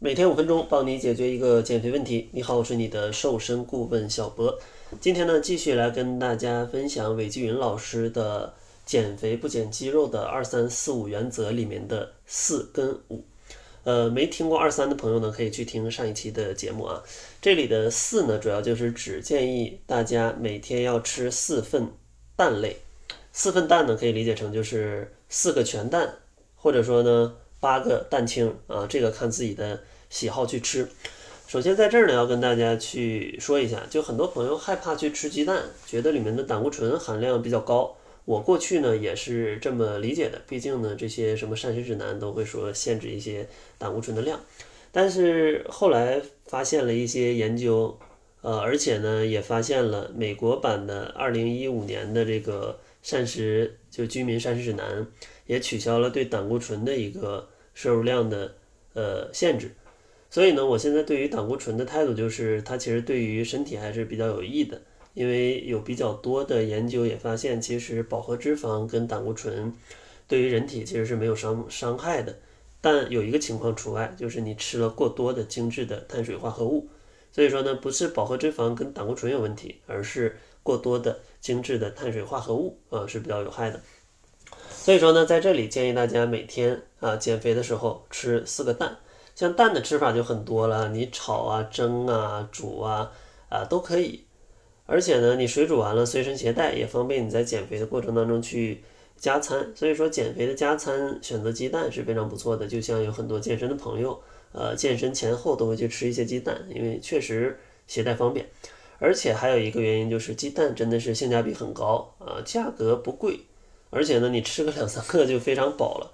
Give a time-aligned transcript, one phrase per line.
[0.00, 2.28] 每天五分钟，帮你解决一个减肥问题。
[2.30, 4.56] 你好，我是你的瘦身顾问小博。
[5.00, 8.54] 今天呢，继续来跟大家分享韦继云老师的
[8.86, 13.24] 减肥不减肌肉的二三四五原则里面的四跟五。
[13.82, 17.02] 呃，没听过二三的朋友呢，可以去听上一期的节目啊。
[17.42, 21.90] 这里的四呢，主要就是只建议大家每天要吃四份
[22.36, 22.76] 蛋类。
[23.32, 26.18] 四份蛋呢，可以理解成就是四个全蛋，
[26.54, 27.34] 或者说呢。
[27.60, 29.80] 八个蛋清啊，这个看自己的
[30.10, 30.88] 喜好去吃。
[31.46, 37.96] 首先在这儿呢，要跟大家去说一下，就很多朋友害怕去吃鸡蛋，觉得里面的胆固醇含量比较高。
[38.26, 44.38] 我过去呢也是这么理解的，毕竟呢这些什么膳食指南都会说限制一些胆固醇的量。
[44.92, 47.98] 但是后来发现了一些研究，
[48.42, 55.06] 呃，而且呢也发现了美国版的二零一五年的这个膳食就居民膳食指南。
[55.46, 58.54] 也取消了对胆固醇的一个摄入量的
[58.92, 59.74] 呃限制，
[60.28, 64.78] 所以呢，我现在对于胆固醇的态度就是，它其实对于身体还是比较有益的，
[65.14, 69.72] 因为有比较多的研究也发现，其实饱和脂肪跟胆固醇
[70.26, 72.36] 对于人体其实是没有伤伤害的，
[72.82, 76.90] 但有一个情况除外，就是你吃了过多的精致的碳水化合物，
[77.32, 80.36] 所以说呢，不是饱和脂肪跟胆固醇有问题，而是
[80.68, 83.80] 过多的精致的碳水化合物啊是比较有害的。
[84.70, 88.98] 所以说呢，在这里建议大家每天啊减肥的时候吃四个蛋，
[89.34, 93.10] 像蛋的吃法就很多了，你炒啊、蒸啊、煮啊
[93.48, 94.26] 啊都可以。
[94.84, 98.82] 而且呢，你水煮完了随身携带，也方便你在减肥的过程当中去
[99.16, 99.72] 加餐。
[99.74, 102.66] 所以说，减肥的加餐选择鸡蛋是非常不错的。
[102.66, 104.20] 就像有很多健身的朋友，
[104.52, 108.46] 呃，健身前后都会去吃一些鸡蛋，因为确实携带方便。
[108.98, 113.40] 而且还有一个原因就是鸡蛋真的是性价比很高啊，价格不贵。
[113.90, 116.12] 而且呢，你吃个两三个就非常饱了，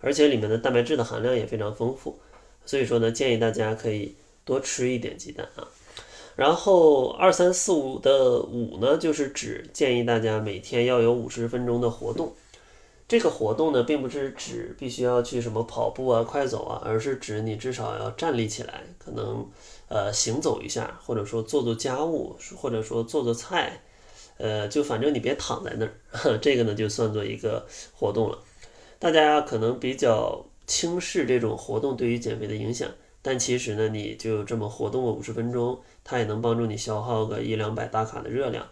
[0.00, 2.18] 而且里面的蛋白质的含量也非常丰富，
[2.64, 5.66] 所以说呢，建议大家可以多吃一点鸡蛋啊。
[6.36, 12.32] 然后二三四五的五呢，就是指建议大家每天要有五十分钟的活动。
[13.08, 19.48] 这个活动呢，并不是指必须要去什么跑步啊、快走啊，而是指你至少要站立起来，可能
[19.88, 23.80] 呃行走一下，或者说做做家务，或者说做做菜。
[24.38, 28.38] 呃，就反正你别躺在那儿， 这个呢就算作一个活动了。
[28.98, 32.90] 大家可能比较轻视这种活动对于减肥的影响，
[33.22, 38.66] 但其实呢，你就这么活动个五十分钟，它也能帮助你消耗个一两百大卡的热量。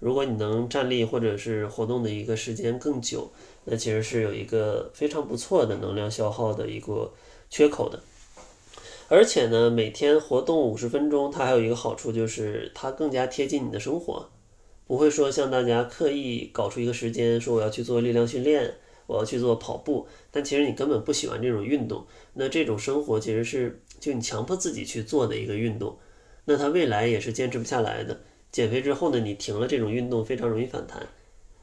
[0.00, 3.30] 如果你能站立或者是活动的一个时间更久，
[3.64, 7.12] 那其实是有一个非常不错的能量消耗的一个
[7.48, 8.00] 缺口的。
[9.08, 14.28] 而且呢，每天活动五十分钟，它还有一个好处就是它更加贴近你的生活。
[14.86, 18.74] 不会说像大家刻意搞出一个时间，说我要去做力量训练，
[19.06, 22.06] 我要去做跑步，但其实你根本不喜欢这种运动。
[22.34, 25.98] 那这种生活其实是就你强迫自己去做的一个运动，
[26.46, 28.20] 那它未来也是坚持不下来的。
[28.52, 31.06] 减肥之后呢，你停了这种运动，非常容易反弹。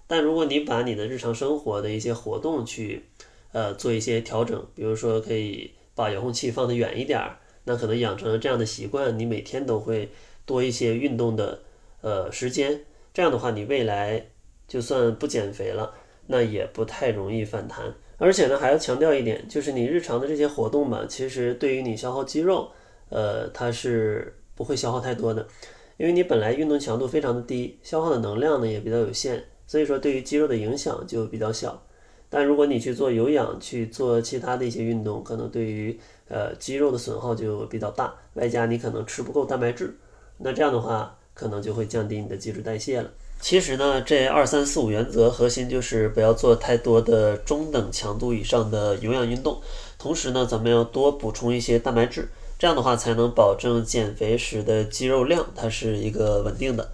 [0.07, 3.03] 但如果你把你的日常生活的一些活动去
[3.51, 10.09] 呃做一些调整，比如说可以把遥控器放得远一点儿，那可能养成了这样的习惯，你每天都会
[10.45, 11.59] 多一些运动的
[12.01, 12.81] 呃时间。
[13.13, 14.27] 这样的话，你未来
[14.67, 15.93] 就算不减肥了，
[16.27, 17.93] 那也不太容易反弹。
[18.17, 22.71] 而且呢，还要强调一点，就是你日常的这些活动吧，其实对于你消耗肌肉，
[23.09, 25.47] 呃，它是不会消耗太多的，
[25.97, 31.81] 因为你本来运动强度非常的低，消耗的能量呢也比较有限，所以说对于肌肉的影响就比较小。
[32.29, 39.97] 但如果你去做有氧，去做其他的一些运动，可能对于呃肌肉的损耗就比较大，外加你可能吃不够蛋白质，
[40.37, 41.13] 那这样的话。
[41.37, 43.11] 可能就会降低你的基础代谢了。
[43.39, 49.61] 其实呢，这二三四五原则核心就是不要做太多的中等强度以上的有氧运动，
[49.99, 52.27] 同时呢，咱们要多补充一些蛋白质，
[52.59, 56.89] 这样的话才能保证减肥时的肌肉量它是一个稳定的。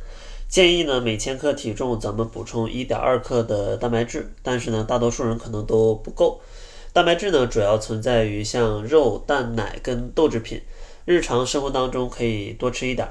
[0.49, 6.41] 建议呢，每千克体重咱们补充一点二克的蛋白质，但是呢，大多数人可能都不够。
[6.91, 10.61] 蛋白质呢，主要存在于像肉、蛋、奶跟豆制品，
[11.05, 13.07] 日常生活当中可以多吃一点。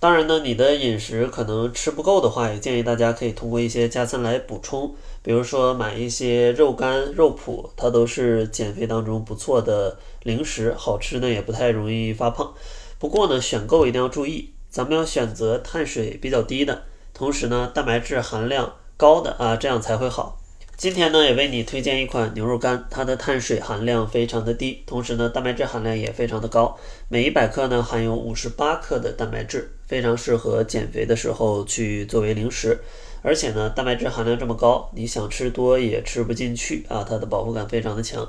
[0.00, 12.54] 当然呢，你的饮食可能吃不够的话，也建议大家可以通过一些加餐来补充，比如说买一些肉干、肉脯，它都是减肥当中不错的零食，好吃呢也不太容易发胖。
[12.98, 20.40] 不过呢，选购一定要注意，咱们要选择碳水比较低的，同时呢蛋白质含量高的啊，这样才会好。
[20.78, 26.78] 今天呢，也为你推荐一款牛肉干，它的碳水含量非常的低，同时呢，蛋白质含量也非常的高，
[27.10, 32.78] 每一百克呢含有五十八克的蛋白质，非常适合减肥的时候去作为零食。
[33.22, 38.26] 而且呢，蛋白质含量这么高，你想吃多也吃不进去啊，它的饱腹感非常的强。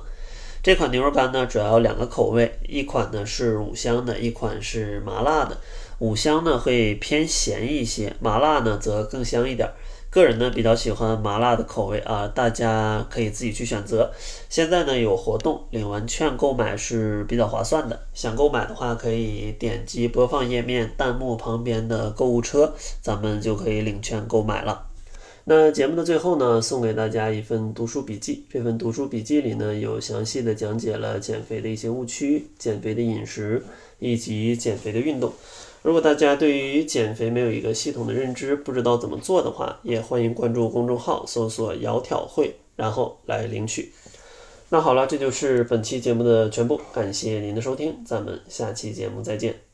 [0.64, 5.56] 这款牛肉干呢，主要两个口味，一款呢是五香的，一款是麻辣的。
[6.00, 9.70] 五香呢会偏咸一些，麻辣呢则更香一点。
[10.12, 14.12] 个人呢比较喜欢麻辣的口味啊，大家可以自己去选择。
[14.50, 17.98] 现在呢有活动，领完券购买是比较划算的。
[18.14, 24.88] 想购买的话，可以点击播放页面弹幕旁边的购物车，咱们就可以领券购买了。
[25.46, 28.46] 那节目的最后呢，送给大家一份读书笔记。
[28.50, 33.64] 这份读书笔记里呢，有详细的讲解了减肥的一些误区、减肥的饮食
[34.00, 35.32] 以及减肥的运动。
[35.82, 43.92] 如果大家对于减肥没有一个系统的认知，不知道怎么做的话，也欢迎关注公众号，搜索“窈窕会”，然后来领取。
[44.70, 49.71] 那好了，这就是本期节目的全部，感谢您的收听，咱们下期节目再见。